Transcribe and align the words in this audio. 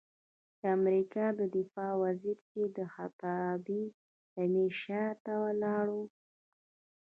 د 0.59 0.61
امریکا 0.77 1.25
د 1.39 1.41
دفاع 1.57 1.91
وزیر 2.03 2.37
چې 2.49 2.61
د 2.77 2.77
خطابې 2.93 3.83
د 4.33 4.35
میز 4.51 4.73
شاته 4.83 5.33
ولاړ 5.45 5.85
و، 5.95 5.97